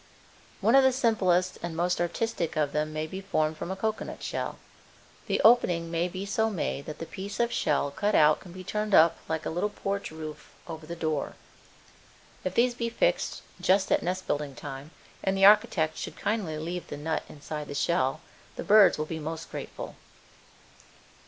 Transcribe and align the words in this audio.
One 0.61 0.73
of 0.73 0.83
the 0.83 0.91
simplest 0.91 1.59
and 1.61 1.75
most 1.77 2.01
artistic 2.01 2.55
of 2.57 2.71
them 2.71 2.91
may 2.91 3.05
be 3.05 3.21
formed 3.21 3.55
from 3.55 3.69
a 3.69 3.75
cocoanut 3.75 4.23
shell. 4.23 4.57
The 5.27 5.39
opening 5.45 5.91
may 5.91 6.07
be 6.07 6.25
so 6.25 6.49
made 6.49 6.87
that 6.87 6.97
the 6.97 7.05
piece 7.05 7.39
of 7.39 7.51
shell 7.51 7.91
cut 7.91 8.15
out 8.15 8.39
can 8.39 8.51
be 8.51 8.63
turned 8.63 8.95
up 8.95 9.17
like 9.29 9.45
a 9.45 9.51
little 9.51 9.69
porch 9.69 10.09
roof 10.09 10.53
over 10.67 10.87
the 10.87 10.95
door. 10.95 11.35
If 12.43 12.55
these 12.55 12.73
be 12.73 12.89
fixed 12.89 13.43
just 13.61 13.91
at 13.91 14.01
nest 14.01 14.25
building 14.25 14.55
time 14.55 14.89
and 15.23 15.37
the 15.37 15.45
architect 15.45 15.97
should 15.99 16.17
kindly 16.17 16.57
leave 16.57 16.87
the 16.87 16.97
nut 16.97 17.21
inside 17.29 17.67
the 17.67 17.75
shell 17.75 18.21
the 18.55 18.63
birds 18.63 18.97
will 18.97 19.05
be 19.05 19.19
most 19.19 19.51
grateful. 19.51 19.95